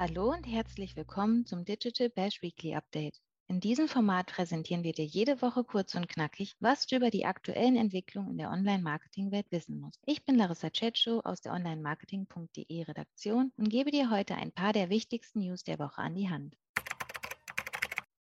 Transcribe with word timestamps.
Hallo 0.00 0.30
und 0.30 0.46
herzlich 0.46 0.94
willkommen 0.94 1.44
zum 1.44 1.64
Digital 1.64 2.08
Bash 2.08 2.40
Weekly 2.40 2.76
Update. 2.76 3.20
In 3.48 3.58
diesem 3.58 3.88
Format 3.88 4.28
präsentieren 4.28 4.84
wir 4.84 4.92
dir 4.92 5.04
jede 5.04 5.42
Woche 5.42 5.64
kurz 5.64 5.96
und 5.96 6.08
knackig, 6.08 6.54
was 6.60 6.86
du 6.86 6.94
über 6.94 7.10
die 7.10 7.24
aktuellen 7.24 7.74
Entwicklungen 7.74 8.30
in 8.30 8.38
der 8.38 8.52
Online-Marketing-Welt 8.52 9.46
wissen 9.50 9.80
musst. 9.80 10.00
Ich 10.06 10.24
bin 10.24 10.36
Larissa 10.36 10.70
Cetschow 10.72 11.24
aus 11.24 11.40
der 11.40 11.52
Online-Marketing.de 11.52 12.82
Redaktion 12.84 13.50
und 13.56 13.70
gebe 13.70 13.90
dir 13.90 14.08
heute 14.08 14.36
ein 14.36 14.52
paar 14.52 14.72
der 14.72 14.88
wichtigsten 14.88 15.40
News 15.40 15.64
der 15.64 15.80
Woche 15.80 16.00
an 16.00 16.14
die 16.14 16.30
Hand. 16.30 16.54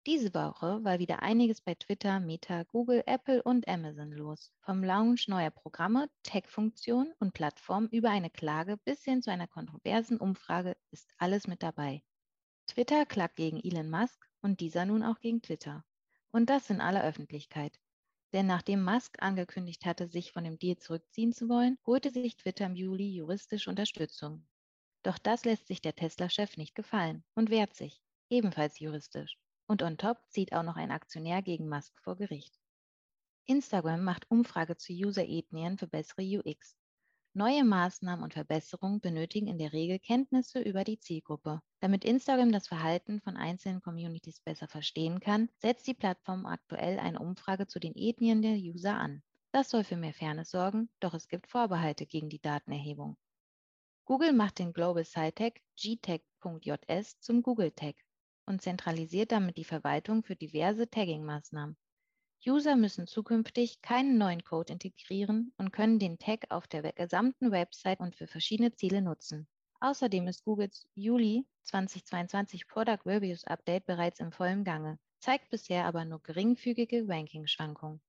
Diese 0.07 0.33
Woche 0.33 0.83
war 0.83 0.97
wieder 0.97 1.21
einiges 1.21 1.61
bei 1.61 1.75
Twitter, 1.75 2.19
Meta, 2.19 2.63
Google, 2.63 3.03
Apple 3.05 3.43
und 3.43 3.67
Amazon 3.67 4.11
los. 4.11 4.51
Vom 4.61 4.83
Launch 4.83 5.27
neuer 5.27 5.51
Programme, 5.51 6.09
Tech-Funktionen 6.23 7.13
und 7.19 7.35
Plattformen 7.35 7.87
über 7.89 8.09
eine 8.09 8.31
Klage 8.31 8.77
bis 8.77 9.03
hin 9.03 9.21
zu 9.21 9.29
einer 9.29 9.45
kontroversen 9.45 10.17
Umfrage 10.17 10.75
ist 10.89 11.13
alles 11.19 11.45
mit 11.45 11.61
dabei. 11.61 12.01
Twitter 12.65 13.05
klagt 13.05 13.35
gegen 13.35 13.59
Elon 13.63 13.91
Musk 13.91 14.27
und 14.41 14.59
dieser 14.59 14.85
nun 14.85 15.03
auch 15.03 15.19
gegen 15.19 15.43
Twitter. 15.43 15.85
Und 16.31 16.49
das 16.49 16.71
in 16.71 16.81
aller 16.81 17.03
Öffentlichkeit. 17.03 17.79
Denn 18.33 18.47
nachdem 18.47 18.83
Musk 18.83 19.21
angekündigt 19.21 19.85
hatte, 19.85 20.07
sich 20.07 20.31
von 20.31 20.43
dem 20.43 20.57
Deal 20.57 20.77
zurückziehen 20.77 21.31
zu 21.31 21.47
wollen, 21.47 21.77
holte 21.85 22.09
sich 22.09 22.37
Twitter 22.37 22.65
im 22.65 22.73
Juli 22.73 23.13
juristische 23.13 23.69
Unterstützung. 23.69 24.47
Doch 25.03 25.19
das 25.19 25.45
lässt 25.45 25.67
sich 25.67 25.79
der 25.79 25.95
Tesla-Chef 25.95 26.57
nicht 26.57 26.73
gefallen 26.73 27.23
und 27.35 27.51
wehrt 27.51 27.75
sich, 27.75 28.01
ebenfalls 28.31 28.79
juristisch. 28.79 29.37
Und 29.71 29.83
on 29.83 29.97
top 29.97 30.17
zieht 30.27 30.51
auch 30.51 30.63
noch 30.63 30.75
ein 30.75 30.91
Aktionär 30.91 31.41
gegen 31.41 31.69
Musk 31.69 31.97
vor 32.01 32.17
Gericht. 32.17 32.59
Instagram 33.45 34.03
macht 34.03 34.29
Umfrage 34.29 34.75
zu 34.75 34.91
User-Ethnien 34.91 35.77
für 35.77 35.87
bessere 35.87 36.23
UX. 36.23 36.75
Neue 37.33 37.63
Maßnahmen 37.63 38.21
und 38.21 38.33
Verbesserungen 38.33 38.99
benötigen 38.99 39.47
in 39.47 39.57
der 39.57 39.71
Regel 39.71 39.97
Kenntnisse 39.99 40.59
über 40.59 40.83
die 40.83 40.99
Zielgruppe. 40.99 41.61
Damit 41.79 42.03
Instagram 42.03 42.51
das 42.51 42.67
Verhalten 42.67 43.21
von 43.21 43.37
einzelnen 43.37 43.81
Communities 43.81 44.41
besser 44.41 44.67
verstehen 44.67 45.21
kann, 45.21 45.47
setzt 45.59 45.87
die 45.87 45.93
Plattform 45.93 46.45
aktuell 46.45 46.99
eine 46.99 47.19
Umfrage 47.19 47.65
zu 47.65 47.79
den 47.79 47.95
Ethnien 47.95 48.41
der 48.41 48.57
User 48.57 48.97
an. 48.97 49.23
Das 49.53 49.69
soll 49.69 49.85
für 49.85 49.95
mehr 49.95 50.13
Fairness 50.13 50.51
sorgen, 50.51 50.89
doch 50.99 51.13
es 51.13 51.29
gibt 51.29 51.47
Vorbehalte 51.47 52.05
gegen 52.05 52.27
die 52.27 52.41
Datenerhebung. 52.41 53.15
Google 54.03 54.33
macht 54.33 54.59
den 54.59 54.73
Global 54.73 55.05
Sci-Tech 55.05 55.61
GTech.js 55.77 57.21
zum 57.21 57.41
Google 57.41 57.71
Tech 57.71 57.95
und 58.51 58.61
zentralisiert 58.61 59.31
damit 59.31 59.55
die 59.55 59.63
Verwaltung 59.63 60.23
für 60.23 60.35
diverse 60.35 60.89
Tagging-Maßnahmen. 60.89 61.77
User 62.45 62.75
müssen 62.75 63.07
zukünftig 63.07 63.81
keinen 63.81 64.17
neuen 64.17 64.43
Code 64.43 64.73
integrieren 64.73 65.53
und 65.57 65.71
können 65.71 65.99
den 65.99 66.19
Tag 66.19 66.45
auf 66.49 66.67
der 66.67 66.91
gesamten 66.91 67.51
Website 67.51 68.01
und 68.01 68.15
für 68.15 68.27
verschiedene 68.27 68.73
Ziele 68.73 69.01
nutzen. 69.01 69.47
Außerdem 69.79 70.27
ist 70.27 70.43
Googles 70.43 70.85
Juli 70.95 71.45
2022 71.63 72.67
Product 72.67 72.99
Reviews 73.05 73.45
Update 73.45 73.85
bereits 73.85 74.19
im 74.19 74.33
vollen 74.33 74.65
Gange, 74.65 74.99
zeigt 75.19 75.49
bisher 75.49 75.85
aber 75.85 76.03
nur 76.03 76.21
geringfügige 76.21 77.07
Ranking-Schwankungen. 77.07 78.01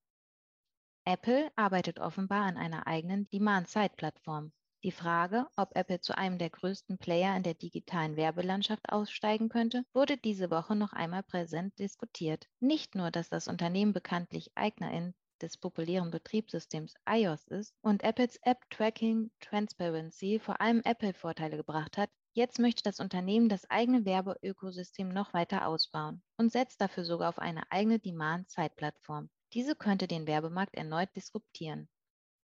Apple 1.04 1.52
arbeitet 1.54 2.00
offenbar 2.00 2.46
an 2.46 2.56
einer 2.56 2.86
eigenen 2.88 3.28
Demand-Side-Plattform. 3.30 4.52
Die 4.84 4.90
Frage, 4.90 5.46
ob 5.56 5.76
Apple 5.76 6.00
zu 6.00 6.18
einem 6.18 6.38
der 6.38 6.50
größten 6.50 6.98
Player 6.98 7.36
in 7.36 7.44
der 7.44 7.54
digitalen 7.54 8.16
Werbelandschaft 8.16 8.90
aussteigen 8.90 9.48
könnte, 9.48 9.84
wurde 9.92 10.16
diese 10.16 10.50
Woche 10.50 10.74
noch 10.74 10.92
einmal 10.92 11.22
präsent 11.22 11.78
diskutiert. 11.78 12.48
Nicht 12.58 12.96
nur, 12.96 13.12
dass 13.12 13.28
das 13.28 13.46
Unternehmen 13.46 13.92
bekanntlich 13.92 14.50
Eignerin 14.56 15.14
des 15.40 15.56
populären 15.56 16.10
Betriebssystems 16.10 16.94
iOS 17.08 17.46
ist 17.46 17.74
und 17.80 18.02
Apples 18.02 18.40
App 18.42 18.58
Tracking 18.70 19.30
Transparency 19.40 20.40
vor 20.40 20.60
allem 20.60 20.82
Apple 20.84 21.14
Vorteile 21.14 21.56
gebracht 21.56 21.96
hat, 21.96 22.10
jetzt 22.32 22.58
möchte 22.58 22.82
das 22.82 22.98
Unternehmen 22.98 23.48
das 23.48 23.70
eigene 23.70 24.04
Werbeökosystem 24.04 25.08
noch 25.08 25.32
weiter 25.32 25.68
ausbauen 25.68 26.22
und 26.38 26.50
setzt 26.50 26.80
dafür 26.80 27.04
sogar 27.04 27.28
auf 27.28 27.38
eine 27.38 27.70
eigene 27.70 28.00
Demand-Side-Plattform. 28.00 29.30
Diese 29.52 29.76
könnte 29.76 30.08
den 30.08 30.26
Werbemarkt 30.26 30.74
erneut 30.74 31.14
disruptieren. 31.14 31.88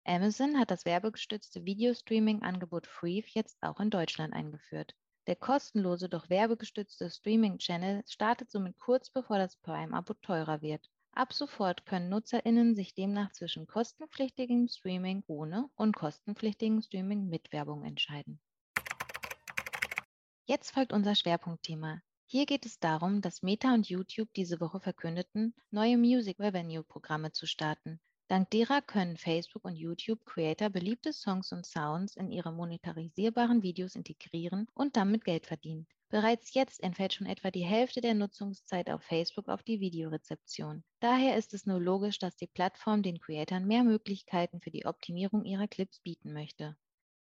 Amazon 0.07 0.59
hat 0.59 0.71
das 0.71 0.85
werbegestützte 0.85 1.65
Videostreaming-Angebot 1.65 2.87
Free 2.87 3.23
jetzt 3.27 3.57
auch 3.63 3.81
in 3.81 3.89
Deutschland 3.89 4.35
eingeführt. 4.35 4.95
Der 5.27 5.35
kostenlose, 5.35 6.11
doch 6.11 6.29
werbegestützte 6.29 7.09
Streaming-Channel 7.09 8.05
startet 8.07 8.51
somit 8.51 8.79
kurz 8.79 9.09
bevor 9.09 9.39
das 9.39 9.57
Prime-Abo 9.57 10.13
teurer 10.21 10.61
wird. 10.61 10.91
Ab 11.13 11.33
sofort 11.33 11.87
können 11.87 12.11
NutzerInnen 12.11 12.75
sich 12.75 12.93
demnach 12.93 13.33
zwischen 13.33 13.67
kostenpflichtigem 13.67 14.69
Streaming 14.69 15.25
ohne 15.27 15.71
und 15.75 15.97
kostenpflichtigem 15.97 16.83
Streaming 16.83 17.31
mit 17.31 17.51
Werbung 17.53 17.83
entscheiden. 17.85 18.41
Jetzt 20.45 20.73
folgt 20.73 20.93
unser 20.93 21.15
Schwerpunktthema. 21.15 22.03
Hier 22.27 22.45
geht 22.45 22.67
es 22.67 22.79
darum, 22.79 23.23
dass 23.23 23.43
Meta 23.43 23.73
und 23.73 23.89
YouTube 23.89 24.29
diese 24.35 24.61
Woche 24.61 24.81
verkündeten, 24.81 25.55
neue 25.71 25.97
Music 25.97 26.39
Revenue 26.41 26.83
Programme 26.83 27.33
zu 27.33 27.47
starten, 27.47 28.01
Dank 28.29 28.49
derer 28.51 28.81
können 28.81 29.19
Facebook 29.19 29.67
und 29.67 29.77
YouTube 29.77 30.25
Creator 30.25 30.71
beliebte 30.71 31.13
Songs 31.13 31.53
und 31.53 31.67
Sounds 31.67 32.17
in 32.17 32.31
ihre 32.31 32.53
monetarisierbaren 32.53 33.63
Videos 33.63 33.97
integrieren 33.97 34.67
und 34.73 34.97
damit 34.97 35.25
Geld 35.25 35.47
verdienen. 35.47 35.87
Bereits 36.09 36.55
jetzt 36.55 36.83
entfällt 36.83 37.13
schon 37.13 37.27
etwa 37.27 37.51
die 37.51 37.65
Hälfte 37.65 38.01
der 38.01 38.15
Nutzungszeit 38.15 38.89
auf 38.89 39.03
Facebook 39.03 39.49
auf 39.49 39.63
die 39.63 39.81
Videorezeption. 39.81 40.85
Daher 41.01 41.37
ist 41.37 41.53
es 41.53 41.67
nur 41.67 41.81
logisch, 41.81 42.19
dass 42.19 42.35
die 42.37 42.47
Plattform 42.47 43.03
den 43.03 43.19
Creatoren 43.19 43.67
mehr 43.67 43.85
Möglichkeiten 43.85 44.61
für 44.61 44.71
die 44.71 44.87
Optimierung 44.87 45.45
ihrer 45.45 45.69
Clips 45.69 46.01
bieten 46.01 46.33
möchte. 46.33 46.77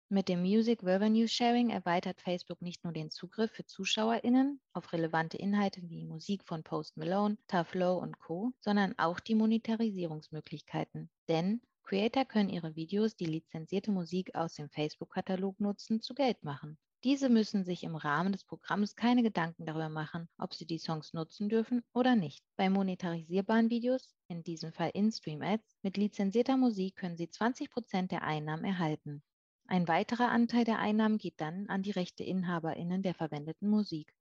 Mit 0.10 0.30
dem 0.30 0.42
Music 0.42 0.84
Revenue 0.84 1.28
Sharing 1.28 1.70
erweitert 1.70 2.22
Facebook 2.22 2.62
nicht 2.62 2.84
nur 2.84 2.94
den 2.94 3.10
Zugriff 3.10 3.52
für 3.52 3.66
ZuschauerInnen 3.66 4.62
auf 4.74 4.94
relevante 4.94 5.38
Inhalte 5.38 5.82
wie 5.90 6.06
Musik 6.06 6.44
von 6.44 6.62
Post 6.62 6.98
Malone, 6.98 7.38
Tough 7.48 7.74
Low 7.74 7.98
und 7.98 8.20
Co., 8.20 8.52
sondern 8.60 8.94
auch 9.00 9.20
die 9.20 9.34
Monetarisierungsmöglichkeiten. 9.34 11.10
Denn 11.28 11.62
Creator 11.84 12.26
können 12.26 12.50
ihre 12.50 12.76
Videos, 12.76 13.16
die 13.16 13.26
lizenzierte 13.26 13.92
Musik 13.92 14.36
aus 14.36 14.54
dem 14.54 14.70
Facebook-Katalog 14.70 15.60
nutzen, 15.60 16.00
zu 16.00 16.14
Geld 16.14 16.44
machen. 16.44 16.78
Diese 17.04 17.28
müssen 17.28 17.66
sich 17.66 17.84
im 17.84 17.96
Rahmen 17.96 18.32
des 18.32 18.46
Programms 18.46 18.96
keine 18.96 19.24
Gedanken 19.24 19.66
darüber 19.66 19.90
machen, 19.90 20.30
ob 20.38 20.54
sie 20.54 20.66
die 20.66 20.78
Songs 20.78 21.12
nutzen 21.14 21.50
dürfen 21.50 21.84
oder 21.92 22.16
nicht. 22.16 22.46
Bei 22.56 22.70
monetarisierbaren 22.70 23.70
Videos, 23.70 24.16
in 24.30 24.44
diesem 24.44 24.72
Fall 24.72 24.92
In-Stream-Ads, 24.94 25.76
mit 25.82 25.98
lizenzierter 25.98 26.56
Musik 26.56 26.96
können 26.96 27.18
sie 27.18 27.28
20% 27.28 28.08
der 28.08 28.24
Einnahmen 28.24 28.64
erhalten. 28.64 29.22
Ein 29.66 29.88
weiterer 29.88 30.30
Anteil 30.30 30.66
der 30.66 30.80
Einnahmen 30.80 31.18
geht 31.18 31.40
dann 31.40 31.68
an 31.68 31.84
die 31.84 31.92
Rechteinhaberinnen 31.92 33.02
der 33.02 33.14
verwendeten 33.14 33.70
Musik. 33.70 34.14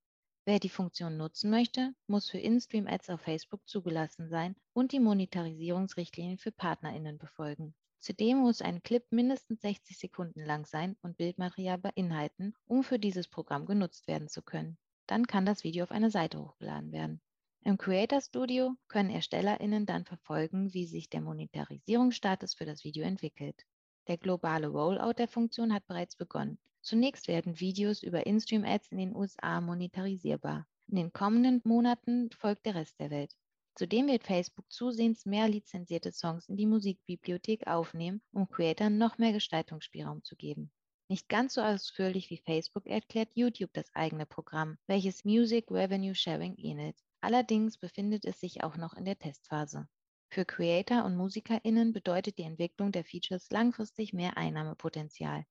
Wer 0.44 0.58
die 0.58 0.68
Funktion 0.68 1.16
nutzen 1.16 1.50
möchte, 1.50 1.94
muss 2.06 2.30
für 2.30 2.38
In-Stream-Ads 2.38 3.10
auf 3.10 3.20
Facebook 3.20 3.60
zugelassen 3.68 4.28
sein 4.28 4.56
und 4.72 4.92
die 4.92 5.00
Monetarisierungsrichtlinien 5.00 6.38
für 6.38 6.52
Partnerinnen 6.52 7.18
befolgen. 7.18 7.74
Zudem 7.98 8.38
muss 8.38 8.62
ein 8.62 8.82
Clip 8.82 9.04
mindestens 9.10 9.60
60 9.60 9.96
Sekunden 9.96 10.44
lang 10.44 10.66
sein 10.66 10.96
und 11.02 11.16
Bildmaterial 11.16 11.78
beinhalten, 11.78 12.54
um 12.66 12.82
für 12.82 12.98
dieses 12.98 13.28
Programm 13.28 13.66
genutzt 13.66 14.08
werden 14.08 14.28
zu 14.28 14.42
können. 14.42 14.78
Dann 15.06 15.26
kann 15.28 15.46
das 15.46 15.62
Video 15.62 15.84
auf 15.84 15.92
eine 15.92 16.10
Seite 16.10 16.40
hochgeladen 16.40 16.90
werden. 16.90 17.20
Im 17.64 17.78
Creator 17.78 18.20
Studio 18.20 18.74
können 18.88 19.10
ErstellerInnen 19.10 19.86
dann 19.86 20.04
verfolgen, 20.04 20.72
wie 20.74 20.86
sich 20.86 21.10
der 21.10 21.20
Monetarisierungsstatus 21.20 22.54
für 22.54 22.64
das 22.64 22.82
Video 22.82 23.04
entwickelt. 23.04 23.64
Der 24.08 24.18
globale 24.18 24.68
Rollout 24.68 25.14
der 25.14 25.28
Funktion 25.28 25.72
hat 25.72 25.86
bereits 25.86 26.16
begonnen. 26.16 26.58
Zunächst 26.80 27.28
werden 27.28 27.60
Videos 27.60 28.02
über 28.02 28.26
In-Stream-Ads 28.26 28.88
in 28.88 28.98
den 28.98 29.14
USA 29.14 29.60
monetarisierbar. 29.60 30.66
In 30.88 30.96
den 30.96 31.12
kommenden 31.12 31.60
Monaten 31.64 32.30
folgt 32.32 32.66
der 32.66 32.74
Rest 32.74 32.98
der 32.98 33.10
Welt. 33.10 33.36
Zudem 33.74 34.08
wird 34.08 34.24
Facebook 34.24 34.70
zusehends 34.70 35.24
mehr 35.24 35.48
lizenzierte 35.48 36.12
Songs 36.12 36.48
in 36.48 36.56
die 36.56 36.66
Musikbibliothek 36.66 37.66
aufnehmen, 37.66 38.20
um 38.32 38.48
Creatern 38.48 38.98
noch 38.98 39.16
mehr 39.18 39.32
Gestaltungsspielraum 39.32 40.24
zu 40.24 40.36
geben. 40.36 40.70
Nicht 41.08 41.28
ganz 41.28 41.54
so 41.54 41.62
ausführlich 41.62 42.28
wie 42.30 42.38
Facebook 42.38 42.86
erklärt 42.86 43.30
YouTube 43.34 43.72
das 43.72 43.94
eigene 43.94 44.26
Programm, 44.26 44.76
welches 44.86 45.24
Music 45.24 45.70
Revenue 45.70 46.14
Sharing 46.14 46.56
ähnelt. 46.56 46.96
Allerdings 47.20 47.78
befindet 47.78 48.24
es 48.24 48.40
sich 48.40 48.64
auch 48.64 48.76
noch 48.76 48.94
in 48.94 49.04
der 49.04 49.18
Testphase. 49.18 49.88
Für 50.32 50.46
Creator 50.46 51.04
und 51.04 51.14
MusikerInnen 51.14 51.92
bedeutet 51.92 52.38
die 52.38 52.44
Entwicklung 52.44 52.90
der 52.90 53.04
Features 53.04 53.50
langfristig 53.50 54.14
mehr 54.14 54.38
Einnahmepotenzial. 54.38 55.44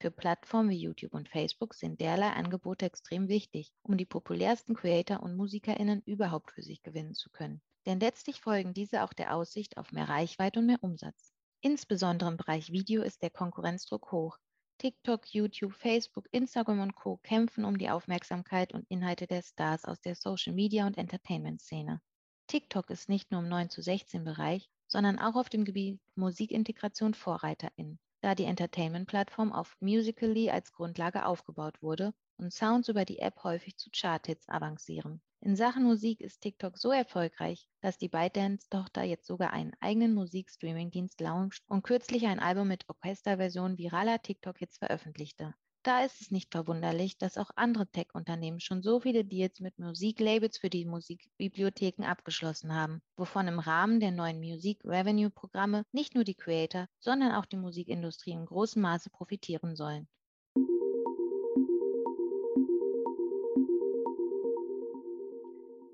Für 0.00 0.10
Plattformen 0.10 0.68
wie 0.68 0.76
YouTube 0.76 1.14
und 1.14 1.30
Facebook 1.30 1.72
sind 1.72 1.98
derlei 2.02 2.28
Angebote 2.28 2.84
extrem 2.84 3.28
wichtig, 3.28 3.72
um 3.80 3.96
die 3.96 4.04
populärsten 4.04 4.74
Creator 4.74 5.22
und 5.22 5.34
MusikerInnen 5.34 6.02
überhaupt 6.04 6.52
für 6.52 6.60
sich 6.60 6.82
gewinnen 6.82 7.14
zu 7.14 7.30
können. 7.30 7.62
Denn 7.86 8.00
letztlich 8.00 8.42
folgen 8.42 8.74
diese 8.74 9.02
auch 9.02 9.14
der 9.14 9.34
Aussicht 9.34 9.78
auf 9.78 9.92
mehr 9.92 10.10
Reichweite 10.10 10.60
und 10.60 10.66
mehr 10.66 10.82
Umsatz. 10.82 11.32
Insbesondere 11.62 12.28
im 12.28 12.36
Bereich 12.36 12.70
Video 12.70 13.00
ist 13.00 13.22
der 13.22 13.30
Konkurrenzdruck 13.30 14.12
hoch. 14.12 14.36
TikTok, 14.76 15.26
YouTube, 15.32 15.72
Facebook, 15.72 16.26
Instagram 16.32 16.80
und 16.80 16.94
Co. 16.94 17.16
kämpfen 17.22 17.64
um 17.64 17.78
die 17.78 17.88
Aufmerksamkeit 17.88 18.74
und 18.74 18.84
Inhalte 18.90 19.26
der 19.26 19.40
Stars 19.40 19.86
aus 19.86 20.02
der 20.02 20.16
Social 20.16 20.52
Media 20.52 20.86
und 20.86 20.98
Entertainment-Szene. 20.98 22.02
TikTok 22.48 22.88
ist 22.88 23.10
nicht 23.10 23.30
nur 23.30 23.42
im 23.42 23.48
9 23.48 23.68
zu 23.68 23.82
16 23.82 24.24
Bereich, 24.24 24.70
sondern 24.86 25.18
auch 25.18 25.36
auf 25.36 25.50
dem 25.50 25.66
Gebiet 25.66 26.00
Musikintegration 26.14 27.12
Vorreiterin, 27.12 27.98
da 28.22 28.34
die 28.34 28.44
Entertainment-Plattform 28.44 29.52
auf 29.52 29.76
Musically 29.80 30.48
als 30.48 30.72
Grundlage 30.72 31.26
aufgebaut 31.26 31.82
wurde 31.82 32.14
und 32.38 32.50
Sounds 32.50 32.88
über 32.88 33.04
die 33.04 33.18
App 33.18 33.44
häufig 33.44 33.76
zu 33.76 33.90
Charthits 33.90 34.48
avancieren. 34.48 35.20
In 35.42 35.56
Sachen 35.56 35.84
Musik 35.84 36.22
ist 36.22 36.40
TikTok 36.40 36.78
so 36.78 36.90
erfolgreich, 36.90 37.68
dass 37.82 37.98
die 37.98 38.08
ByteDance-Tochter 38.08 39.02
jetzt 39.02 39.26
sogar 39.26 39.52
einen 39.52 39.74
eigenen 39.80 40.14
Musikstreaming-Dienst 40.14 41.20
launcht 41.20 41.62
und 41.68 41.82
kürzlich 41.82 42.26
ein 42.26 42.40
Album 42.40 42.68
mit 42.68 42.88
Orchesterversion 42.88 43.76
viraler 43.76 44.22
TikTok-Hits 44.22 44.78
veröffentlichte. 44.78 45.54
Da 45.84 46.04
ist 46.04 46.20
es 46.20 46.30
nicht 46.30 46.50
verwunderlich, 46.50 47.18
dass 47.18 47.38
auch 47.38 47.50
andere 47.54 47.86
Tech-Unternehmen 47.86 48.60
schon 48.60 48.82
so 48.82 49.00
viele 49.00 49.24
Deals 49.24 49.60
mit 49.60 49.78
Musiklabels 49.78 50.58
für 50.58 50.70
die 50.70 50.84
Musikbibliotheken 50.84 52.04
abgeschlossen 52.04 52.74
haben, 52.74 53.00
wovon 53.16 53.46
im 53.46 53.60
Rahmen 53.60 54.00
der 54.00 54.10
neuen 54.10 54.40
Music 54.40 54.84
Revenue 54.84 55.30
Programme 55.30 55.84
nicht 55.92 56.14
nur 56.14 56.24
die 56.24 56.34
Creator, 56.34 56.88
sondern 56.98 57.32
auch 57.32 57.46
die 57.46 57.56
Musikindustrie 57.56 58.32
in 58.32 58.44
großem 58.44 58.82
Maße 58.82 59.10
profitieren 59.10 59.76
sollen. 59.76 60.08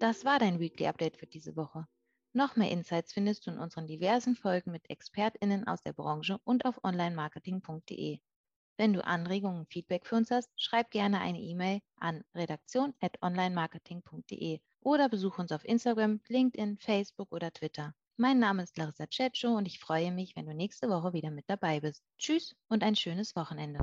Das 0.01 0.25
war 0.25 0.39
dein 0.39 0.61
Weekly 0.61 0.87
Update 0.87 1.19
für 1.19 1.27
diese 1.27 1.57
Woche. 1.57 1.87
Noch 2.33 2.57
mehr 2.57 2.71
Insights 2.71 3.13
findest 3.13 3.47
du 3.47 3.51
in 3.53 3.59
unseren 3.59 3.87
diversen 3.87 4.35
Folgen 4.35 4.73
mit 4.73 4.89
ExpertInnen 4.89 5.67
aus 5.67 5.83
der 5.83 5.93
Branche 5.93 6.41
und 6.45 6.65
auf 6.65 6.83
onlinemarketing.de. 6.83 8.21
Wenn 8.77 8.93
du 8.93 9.05
Anregungen 9.05 9.61
und 9.61 9.73
Feedback 9.73 10.05
für 10.05 10.17
uns 10.17 10.33
hast, 10.33 10.51
schreib 10.57 10.91
gerne 10.91 11.21
eine 11.21 11.41
E-Mail 11.41 11.79
an 11.97 12.25
redaktion.onlinemarketing.de 12.35 14.59
oder 14.81 15.09
besuch 15.09 15.39
uns 15.39 15.53
auf 15.53 15.65
Instagram, 15.65 16.21
LinkedIn, 16.29 16.79
Facebook 16.79 17.31
oder 17.31 17.53
Twitter. 17.53 17.95
Mein 18.17 18.41
Name 18.41 18.65
ist 18.65 18.77
Larissa 18.77 19.07
Cetscho 19.09 19.57
und 19.57 19.67
ich 19.67 19.79
freue 19.79 20.11
mich, 20.11 20.35
wenn 20.35 20.47
du 20.47 20.55
nächste 20.55 20.89
Woche 20.89 21.13
wieder 21.13 21.31
mit 21.31 21.45
dabei 21.49 21.79
bist. 21.81 22.03
Tschüss 22.19 22.57
und 22.69 22.83
ein 22.83 22.97
schönes 22.97 23.37
Wochenende. 23.37 23.79